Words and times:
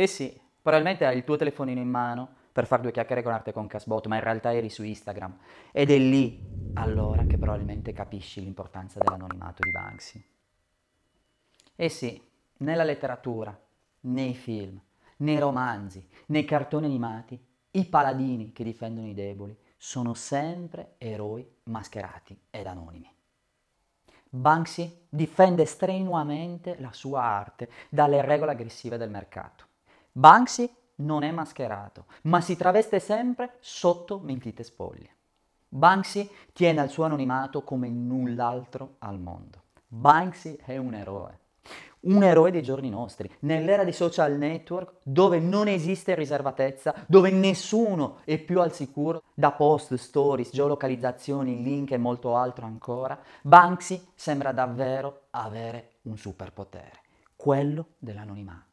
Eh 0.00 0.06
sì, 0.06 0.34
probabilmente 0.62 1.04
hai 1.04 1.18
il 1.18 1.24
tuo 1.24 1.36
telefonino 1.36 1.78
in 1.78 1.90
mano 1.90 2.26
per 2.52 2.64
fare 2.64 2.80
due 2.80 2.90
chiacchiere 2.90 3.22
con 3.22 3.34
Arte 3.34 3.52
con 3.52 3.66
Casbot, 3.66 4.06
ma 4.06 4.14
in 4.14 4.22
realtà 4.22 4.50
eri 4.50 4.70
su 4.70 4.82
Instagram. 4.82 5.36
Ed 5.72 5.90
è 5.90 5.98
lì 5.98 6.42
allora 6.72 7.26
che 7.26 7.36
probabilmente 7.36 7.92
capisci 7.92 8.40
l'importanza 8.40 8.98
dell'anonimato 8.98 9.58
di 9.62 9.70
Banksy. 9.70 10.24
Eh 11.76 11.88
sì, 11.90 12.18
nella 12.60 12.82
letteratura, 12.82 13.54
nei 14.04 14.32
film, 14.32 14.80
nei 15.18 15.38
romanzi, 15.38 16.08
nei 16.28 16.46
cartoni 16.46 16.86
animati, 16.86 17.38
i 17.72 17.84
paladini 17.84 18.52
che 18.52 18.64
difendono 18.64 19.06
i 19.06 19.12
deboli 19.12 19.54
sono 19.76 20.14
sempre 20.14 20.94
eroi 20.96 21.46
mascherati 21.64 22.40
ed 22.48 22.66
anonimi. 22.66 23.14
Banksy 24.30 25.08
difende 25.10 25.66
strenuamente 25.66 26.76
la 26.78 26.92
sua 26.92 27.20
arte 27.20 27.70
dalle 27.90 28.22
regole 28.22 28.52
aggressive 28.52 28.96
del 28.96 29.10
mercato. 29.10 29.68
Banksy 30.12 30.72
non 30.96 31.22
è 31.22 31.30
mascherato, 31.30 32.06
ma 32.22 32.40
si 32.40 32.56
traveste 32.56 33.00
sempre 33.00 33.56
sotto 33.60 34.18
mentite 34.18 34.62
spoglie. 34.62 35.16
Banksy 35.68 36.28
tiene 36.52 36.80
al 36.80 36.90
suo 36.90 37.04
anonimato 37.04 37.62
come 37.62 37.88
null'altro 37.88 38.96
al 38.98 39.18
mondo. 39.18 39.62
Banksy 39.86 40.58
è 40.64 40.76
un 40.76 40.94
eroe 40.94 41.38
un 42.00 42.22
eroe 42.22 42.50
dei 42.50 42.62
giorni 42.62 42.88
nostri, 42.88 43.30
nell'era 43.40 43.84
dei 43.84 43.92
social 43.92 44.36
network 44.36 44.94
dove 45.02 45.38
non 45.38 45.68
esiste 45.68 46.14
riservatezza, 46.14 46.94
dove 47.06 47.30
nessuno 47.30 48.18
è 48.24 48.38
più 48.38 48.60
al 48.60 48.72
sicuro 48.72 49.22
da 49.34 49.52
post, 49.52 49.94
stories, 49.94 50.50
geolocalizzazioni, 50.52 51.62
link 51.62 51.90
e 51.90 51.98
molto 51.98 52.36
altro 52.36 52.64
ancora, 52.64 53.18
Banksy 53.42 54.12
sembra 54.14 54.52
davvero 54.52 55.24
avere 55.30 55.96
un 56.02 56.16
superpotere, 56.16 57.00
quello 57.36 57.88
dell'anonimato. 57.98 58.69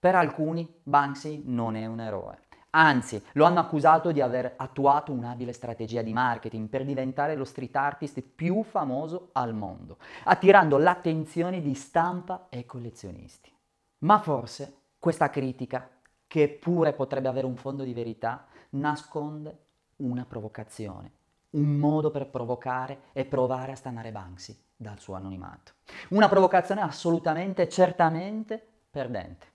Per 0.00 0.14
alcuni 0.14 0.66
Banksy 0.82 1.42
non 1.44 1.76
è 1.76 1.84
un 1.84 2.00
eroe. 2.00 2.38
Anzi, 2.70 3.22
lo 3.32 3.44
hanno 3.44 3.60
accusato 3.60 4.12
di 4.12 4.22
aver 4.22 4.54
attuato 4.56 5.12
un'abile 5.12 5.52
strategia 5.52 6.00
di 6.00 6.14
marketing 6.14 6.70
per 6.70 6.86
diventare 6.86 7.34
lo 7.34 7.44
street 7.44 7.76
artist 7.76 8.22
più 8.22 8.62
famoso 8.62 9.28
al 9.32 9.52
mondo, 9.52 9.98
attirando 10.24 10.78
l'attenzione 10.78 11.60
di 11.60 11.74
stampa 11.74 12.46
e 12.48 12.64
collezionisti. 12.64 13.52
Ma 13.98 14.18
forse 14.20 14.84
questa 14.98 15.28
critica, 15.28 15.86
che 16.26 16.48
pure 16.48 16.94
potrebbe 16.94 17.28
avere 17.28 17.44
un 17.44 17.56
fondo 17.56 17.82
di 17.82 17.92
verità, 17.92 18.46
nasconde 18.70 19.58
una 19.96 20.24
provocazione, 20.24 21.12
un 21.50 21.76
modo 21.76 22.10
per 22.10 22.30
provocare 22.30 23.00
e 23.12 23.26
provare 23.26 23.72
a 23.72 23.76
stanare 23.76 24.12
Banksy 24.12 24.56
dal 24.74 24.98
suo 24.98 25.12
anonimato. 25.12 25.72
Una 26.10 26.30
provocazione 26.30 26.80
assolutamente, 26.80 27.68
certamente 27.68 28.64
perdente. 28.90 29.46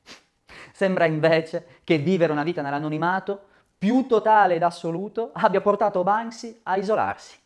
Sembra 0.75 1.05
invece 1.05 1.79
che 1.85 1.99
vivere 1.99 2.33
una 2.33 2.43
vita 2.43 2.61
nell'anonimato 2.61 3.43
più 3.77 4.05
totale 4.07 4.55
ed 4.55 4.61
assoluto 4.61 5.29
abbia 5.31 5.61
portato 5.61 6.03
Banksy 6.03 6.59
a 6.63 6.75
isolarsi. 6.75 7.39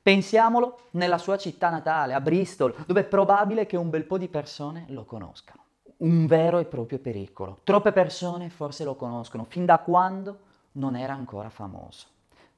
Pensiamolo 0.00 0.84
nella 0.92 1.18
sua 1.18 1.36
città 1.36 1.68
natale, 1.68 2.14
a 2.14 2.22
Bristol, 2.22 2.74
dove 2.86 3.02
è 3.02 3.04
probabile 3.04 3.66
che 3.66 3.76
un 3.76 3.90
bel 3.90 4.04
po' 4.04 4.16
di 4.16 4.28
persone 4.28 4.86
lo 4.88 5.04
conoscano. 5.04 5.64
Un 5.98 6.24
vero 6.24 6.58
e 6.58 6.64
proprio 6.64 7.00
pericolo. 7.00 7.58
Troppe 7.64 7.92
persone 7.92 8.48
forse 8.48 8.84
lo 8.84 8.94
conoscono, 8.94 9.44
fin 9.44 9.66
da 9.66 9.76
quando 9.80 10.38
non 10.72 10.96
era 10.96 11.12
ancora 11.12 11.50
famoso. 11.50 12.06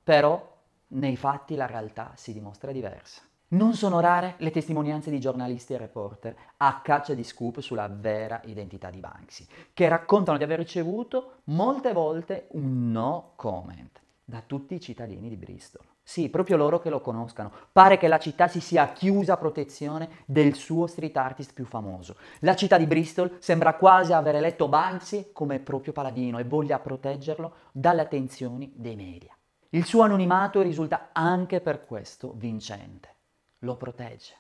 Però 0.05 0.57
nei 0.86 1.17
fatti 1.17 1.57
la 1.57 1.67
realtà 1.67 2.12
si 2.14 2.33
dimostra 2.33 2.70
diversa. 2.70 3.23
Non 3.53 3.75
sono 3.75 4.00
rare 4.00 4.36
le 4.39 4.50
testimonianze 4.50 5.11
di 5.11 5.20
giornalisti 5.20 5.75
e 5.75 5.77
reporter 5.77 6.34
a 6.56 6.81
caccia 6.83 7.12
di 7.12 7.22
scoop 7.22 7.61
sulla 7.61 7.86
vera 7.86 8.41
identità 8.47 8.89
di 8.89 8.98
Banksy, 8.98 9.47
che 9.75 9.89
raccontano 9.89 10.39
di 10.39 10.45
aver 10.45 10.58
ricevuto 10.58 11.41
molte 11.45 11.92
volte 11.92 12.47
un 12.53 12.91
no 12.91 13.33
comment 13.36 14.00
da 14.25 14.42
tutti 14.47 14.75
i 14.75 14.80
cittadini 14.80 15.28
di 15.28 15.36
Bristol. 15.36 15.84
Sì, 16.03 16.30
proprio 16.30 16.56
loro 16.56 16.78
che 16.78 16.89
lo 16.89 17.03
conoscano. 17.03 17.53
Pare 17.70 17.98
che 17.98 18.08
la 18.08 18.18
città 18.18 18.48
si 18.48 18.61
sia 18.61 18.90
chiusa 18.92 19.35
a 19.35 19.36
protezione 19.36 20.08
del 20.24 20.55
suo 20.55 20.86
street 20.86 21.17
artist 21.19 21.52
più 21.52 21.67
famoso. 21.67 22.17
La 22.40 22.57
città 22.57 22.79
di 22.79 22.86
Bristol 22.86 23.36
sembra 23.39 23.74
quasi 23.74 24.14
aver 24.14 24.36
eletto 24.36 24.67
Banksy 24.67 25.29
come 25.30 25.58
proprio 25.58 25.92
paladino 25.92 26.39
e 26.39 26.45
voglia 26.45 26.79
proteggerlo 26.79 27.55
dalle 27.70 28.01
attenzioni 28.01 28.73
dei 28.74 28.96
media. 28.96 29.36
Il 29.69 29.84
suo 29.84 30.01
anonimato 30.01 30.63
risulta 30.63 31.11
anche 31.13 31.61
per 31.61 31.84
questo 31.84 32.33
vincente 32.34 33.11
lo 33.62 33.77
protegge. 33.77 34.34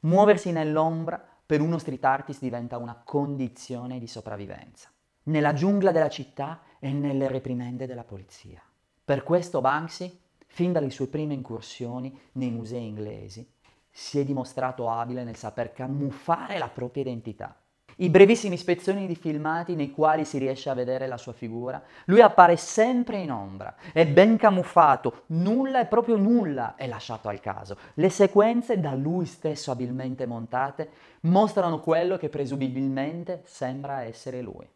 Muoversi 0.00 0.52
nell'ombra 0.52 1.22
per 1.46 1.60
uno 1.60 1.78
street 1.78 2.04
artist 2.04 2.40
diventa 2.40 2.76
una 2.76 3.00
condizione 3.02 3.98
di 3.98 4.06
sopravvivenza, 4.06 4.90
nella 5.24 5.52
giungla 5.52 5.90
della 5.90 6.08
città 6.08 6.62
e 6.78 6.92
nelle 6.92 7.28
reprimende 7.28 7.86
della 7.86 8.04
polizia. 8.04 8.62
Per 9.04 9.22
questo 9.22 9.60
Banksy, 9.60 10.20
fin 10.46 10.72
dalle 10.72 10.90
sue 10.90 11.08
prime 11.08 11.34
incursioni 11.34 12.18
nei 12.32 12.50
musei 12.50 12.86
inglesi, 12.86 13.46
si 13.90 14.18
è 14.18 14.24
dimostrato 14.24 14.90
abile 14.90 15.24
nel 15.24 15.36
saper 15.36 15.72
camuffare 15.72 16.58
la 16.58 16.68
propria 16.68 17.02
identità 17.02 17.56
i 17.96 18.08
brevissimi 18.08 18.56
spezzoni 18.56 19.06
di 19.06 19.14
filmati 19.14 19.74
nei 19.74 19.90
quali 19.90 20.24
si 20.24 20.38
riesce 20.38 20.70
a 20.70 20.74
vedere 20.74 21.06
la 21.06 21.16
sua 21.16 21.32
figura, 21.32 21.82
lui 22.06 22.20
appare 22.20 22.56
sempre 22.56 23.18
in 23.18 23.30
ombra, 23.30 23.74
è 23.92 24.06
ben 24.06 24.36
camuffato, 24.36 25.24
nulla 25.26 25.80
e 25.80 25.86
proprio 25.86 26.16
nulla 26.16 26.74
è 26.76 26.86
lasciato 26.86 27.28
al 27.28 27.40
caso. 27.40 27.76
Le 27.94 28.10
sequenze 28.10 28.80
da 28.80 28.94
lui 28.94 29.26
stesso 29.26 29.70
abilmente 29.70 30.26
montate 30.26 30.90
mostrano 31.20 31.80
quello 31.80 32.16
che 32.16 32.28
presumibilmente 32.28 33.42
sembra 33.44 34.02
essere 34.02 34.40
lui. 34.40 34.68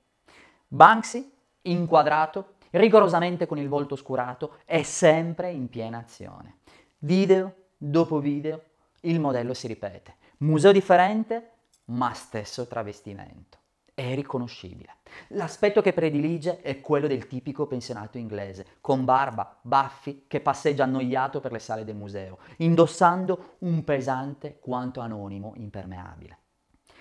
Banksy, 0.66 1.30
inquadrato, 1.62 2.54
rigorosamente 2.70 3.46
con 3.46 3.58
il 3.58 3.68
volto 3.68 3.94
oscurato, 3.94 4.56
è 4.64 4.82
sempre 4.82 5.50
in 5.50 5.68
piena 5.68 5.98
azione. 5.98 6.58
Video 6.98 7.54
dopo 7.76 8.18
video 8.18 8.62
il 9.02 9.20
modello 9.20 9.54
si 9.54 9.66
ripete. 9.66 10.16
Museo 10.38 10.72
differente, 10.72 11.50
ma 11.88 12.12
stesso 12.12 12.66
travestimento. 12.66 13.58
È 13.94 14.14
riconoscibile. 14.14 14.98
L'aspetto 15.28 15.82
che 15.82 15.92
predilige 15.92 16.60
è 16.60 16.80
quello 16.80 17.08
del 17.08 17.26
tipico 17.26 17.66
pensionato 17.66 18.16
inglese, 18.16 18.76
con 18.80 19.04
barba, 19.04 19.58
baffi, 19.60 20.24
che 20.28 20.40
passeggia 20.40 20.84
annoiato 20.84 21.40
per 21.40 21.50
le 21.50 21.58
sale 21.58 21.84
del 21.84 21.96
museo, 21.96 22.38
indossando 22.58 23.56
un 23.58 23.82
pesante 23.82 24.58
quanto 24.60 25.00
anonimo 25.00 25.54
impermeabile. 25.56 26.38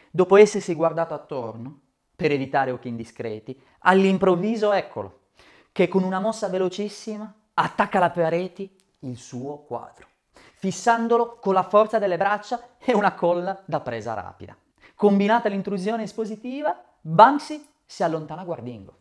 Dopo 0.10 0.38
essersi 0.38 0.74
guardato 0.74 1.14
attorno, 1.14 1.82
per 2.16 2.32
evitare 2.32 2.72
occhi 2.72 2.88
indiscreti, 2.88 3.62
all'improvviso 3.80 4.72
eccolo, 4.72 5.28
che 5.72 5.88
con 5.88 6.02
una 6.02 6.20
mossa 6.20 6.50
velocissima 6.50 7.32
attacca 7.54 8.00
alle 8.00 8.10
pareti 8.10 8.76
il 9.02 9.18
suo 9.18 9.60
quadro, 9.60 10.08
fissandolo 10.56 11.38
con 11.40 11.54
la 11.54 11.62
forza 11.62 12.00
delle 12.00 12.18
braccia 12.18 12.78
e 12.80 12.96
una 12.96 13.14
colla 13.14 13.62
da 13.66 13.82
presa 13.82 14.16
rapida. 14.16 14.58
Combinata 14.98 15.48
l'intrusione 15.48 16.02
espositiva, 16.02 16.76
Banksy 17.00 17.64
si 17.86 18.02
allontana 18.02 18.44
guardingo. 18.44 18.96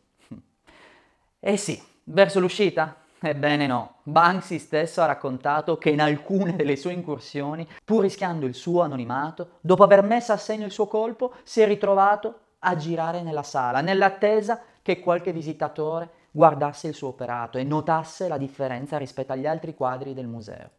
Eh 1.40 1.56
sì, 1.56 1.82
verso 2.04 2.38
l'uscita? 2.38 2.96
Ebbene 3.18 3.66
no, 3.66 3.94
Banksy 4.02 4.58
stesso 4.58 5.00
ha 5.00 5.06
raccontato 5.06 5.78
che 5.78 5.88
in 5.88 6.02
alcune 6.02 6.54
delle 6.54 6.76
sue 6.76 6.92
incursioni, 6.92 7.66
pur 7.82 8.02
rischiando 8.02 8.44
il 8.44 8.52
suo 8.52 8.82
anonimato, 8.82 9.52
dopo 9.62 9.84
aver 9.84 10.02
messo 10.02 10.34
a 10.34 10.36
segno 10.36 10.66
il 10.66 10.70
suo 10.70 10.86
colpo, 10.86 11.36
si 11.44 11.62
è 11.62 11.66
ritrovato 11.66 12.40
a 12.58 12.76
girare 12.76 13.22
nella 13.22 13.42
sala, 13.42 13.80
nell'attesa 13.80 14.60
che 14.82 15.00
qualche 15.00 15.32
visitatore 15.32 16.10
guardasse 16.30 16.88
il 16.88 16.94
suo 16.94 17.08
operato 17.08 17.56
e 17.56 17.64
notasse 17.64 18.28
la 18.28 18.36
differenza 18.36 18.98
rispetto 18.98 19.32
agli 19.32 19.46
altri 19.46 19.74
quadri 19.74 20.12
del 20.12 20.26
museo. 20.26 20.72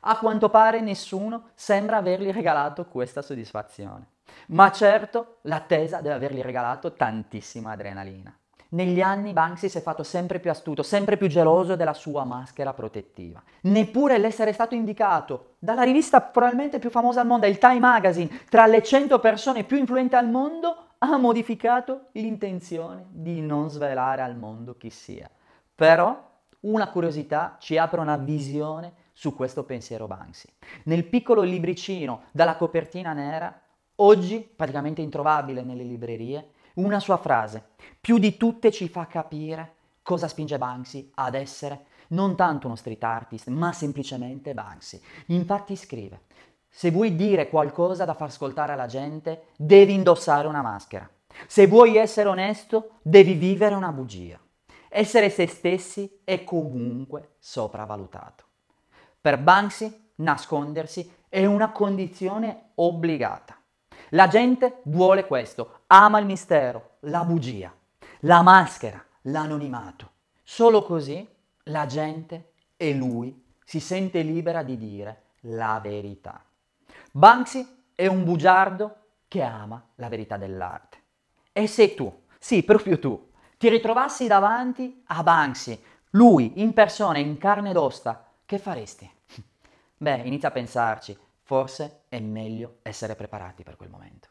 A 0.00 0.18
quanto 0.18 0.48
pare 0.48 0.80
nessuno 0.80 1.50
sembra 1.54 1.98
avergli 1.98 2.32
regalato 2.32 2.86
questa 2.86 3.22
soddisfazione. 3.22 4.08
Ma 4.48 4.70
certo 4.70 5.38
l'attesa 5.42 6.00
deve 6.00 6.14
avergli 6.14 6.40
regalato 6.40 6.94
tantissima 6.94 7.72
adrenalina. 7.72 8.36
Negli 8.70 9.00
anni 9.00 9.32
Banksy 9.32 9.68
si 9.68 9.78
è 9.78 9.82
fatto 9.82 10.02
sempre 10.02 10.40
più 10.40 10.50
astuto, 10.50 10.82
sempre 10.82 11.16
più 11.16 11.28
geloso 11.28 11.76
della 11.76 11.92
sua 11.92 12.24
maschera 12.24 12.72
protettiva. 12.72 13.40
Neppure 13.62 14.18
l'essere 14.18 14.52
stato 14.52 14.74
indicato 14.74 15.54
dalla 15.60 15.82
rivista 15.82 16.20
probabilmente 16.20 16.80
più 16.80 16.90
famosa 16.90 17.20
al 17.20 17.26
mondo, 17.28 17.46
il 17.46 17.58
Time 17.58 17.78
Magazine, 17.78 18.40
tra 18.48 18.66
le 18.66 18.82
100 18.82 19.20
persone 19.20 19.62
più 19.62 19.76
influenti 19.76 20.16
al 20.16 20.28
mondo, 20.28 20.88
ha 20.98 21.16
modificato 21.18 22.06
l'intenzione 22.12 23.06
di 23.10 23.40
non 23.40 23.70
svelare 23.70 24.22
al 24.22 24.36
mondo 24.36 24.76
chi 24.76 24.90
sia. 24.90 25.30
Però 25.72 26.32
una 26.60 26.88
curiosità 26.90 27.56
ci 27.60 27.78
apre 27.78 28.00
una 28.00 28.16
visione 28.16 28.92
su 29.12 29.34
questo 29.36 29.62
pensiero 29.62 30.08
Banksy. 30.08 30.48
Nel 30.84 31.04
piccolo 31.04 31.42
libricino 31.42 32.22
dalla 32.32 32.56
copertina 32.56 33.12
nera, 33.12 33.56
oggi 33.96 34.40
praticamente 34.40 35.00
introvabile 35.00 35.62
nelle 35.62 35.84
librerie, 35.84 36.50
una 36.74 37.00
sua 37.00 37.16
frase, 37.16 37.70
più 38.00 38.18
di 38.18 38.36
tutte 38.36 38.72
ci 38.72 38.88
fa 38.88 39.06
capire 39.06 39.74
cosa 40.02 40.28
spinge 40.28 40.58
Banksy 40.58 41.12
ad 41.14 41.34
essere 41.34 41.86
non 42.08 42.36
tanto 42.36 42.66
uno 42.66 42.76
street 42.76 43.02
artist, 43.02 43.48
ma 43.48 43.72
semplicemente 43.72 44.54
Banksy. 44.54 45.00
Infatti 45.26 45.76
scrive, 45.76 46.22
se 46.68 46.90
vuoi 46.90 47.14
dire 47.14 47.48
qualcosa 47.48 48.04
da 48.04 48.14
far 48.14 48.28
ascoltare 48.28 48.72
alla 48.72 48.86
gente, 48.86 49.46
devi 49.56 49.94
indossare 49.94 50.48
una 50.48 50.62
maschera. 50.62 51.08
Se 51.46 51.66
vuoi 51.66 51.96
essere 51.96 52.28
onesto, 52.28 52.98
devi 53.02 53.34
vivere 53.34 53.74
una 53.74 53.92
bugia. 53.92 54.38
Essere 54.88 55.30
se 55.30 55.46
stessi 55.46 56.20
è 56.22 56.44
comunque 56.44 57.36
sopravvalutato. 57.38 58.44
Per 59.20 59.38
Banksy, 59.38 60.10
nascondersi 60.16 61.10
è 61.28 61.44
una 61.46 61.72
condizione 61.72 62.70
obbligata. 62.74 63.56
La 64.10 64.28
gente 64.28 64.80
vuole 64.84 65.26
questo, 65.26 65.80
ama 65.86 66.18
il 66.18 66.26
mistero, 66.26 66.96
la 67.00 67.24
bugia, 67.24 67.72
la 68.20 68.42
maschera, 68.42 69.02
l'anonimato. 69.22 70.10
Solo 70.42 70.82
così 70.82 71.26
la 71.64 71.86
gente 71.86 72.52
e 72.76 72.92
lui 72.92 73.42
si 73.64 73.80
sente 73.80 74.22
libera 74.22 74.62
di 74.62 74.76
dire 74.76 75.22
la 75.42 75.80
verità. 75.82 76.42
Banksy 77.10 77.66
è 77.94 78.06
un 78.06 78.24
bugiardo 78.24 78.96
che 79.28 79.42
ama 79.42 79.82
la 79.96 80.08
verità 80.08 80.36
dell'arte. 80.36 80.98
E 81.52 81.66
se 81.66 81.94
tu, 81.94 82.22
sì, 82.38 82.62
proprio 82.62 82.98
tu, 82.98 83.30
ti 83.56 83.68
ritrovassi 83.68 84.26
davanti 84.26 85.02
a 85.06 85.22
Banksy, 85.22 85.82
lui 86.10 86.60
in 86.60 86.72
persona, 86.72 87.18
in 87.18 87.38
carne 87.38 87.70
ed 87.70 87.76
ossa, 87.76 88.26
che 88.44 88.58
faresti? 88.58 89.10
Beh, 89.96 90.22
inizia 90.24 90.48
a 90.48 90.52
pensarci, 90.52 91.16
forse 91.44 92.04
è 92.08 92.18
meglio 92.18 92.78
essere 92.82 93.14
preparati 93.14 93.62
per 93.62 93.76
quel 93.76 93.90
momento. 93.90 94.30